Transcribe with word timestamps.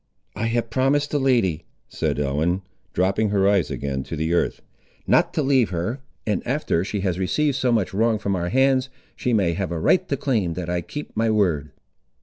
"I 0.35 0.47
have 0.47 0.71
promised 0.71 1.11
the 1.11 1.19
lady," 1.19 1.63
said 1.87 2.17
Ellen, 2.19 2.63
dropping 2.91 3.29
her 3.29 3.47
eyes 3.47 3.69
again 3.69 4.01
to 4.05 4.15
the 4.15 4.33
earth, 4.33 4.63
"not 5.05 5.31
to 5.35 5.43
leave 5.43 5.69
her; 5.69 6.01
and 6.25 6.41
after 6.43 6.83
she 6.83 7.01
has 7.01 7.19
received 7.19 7.55
so 7.55 7.71
much 7.71 7.93
wrong 7.93 8.17
from 8.17 8.35
our 8.35 8.49
hands, 8.49 8.89
she 9.15 9.31
may 9.31 9.53
have 9.53 9.71
a 9.71 9.77
right 9.77 10.07
to 10.09 10.17
claim 10.17 10.53
that 10.55 10.71
I 10.71 10.81
keep 10.81 11.15
my 11.15 11.29
word." 11.29 11.69